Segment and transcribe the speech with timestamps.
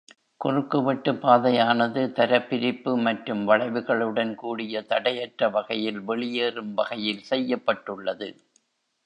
[0.41, 8.29] குறுக்குவெட்டு பாதையானது தர பிரிப்பு மற்றும் வளைவுகளுடன் கூடிய தடையற்ற வகையில் வெளியேறும் வகையில் செய்யப்பட்டுள்ளது.